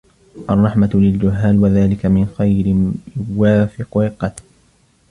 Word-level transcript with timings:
الرَّحْمَةُ 0.49 0.89
لِلْجُهَّالِ 0.93 1.59
وَذَلِكَ 1.59 2.05
مِنْ 2.05 2.25
خَيْرٍ 2.37 2.91
يُوَافِقُ 3.35 3.97
رِقَّةً 3.97 4.35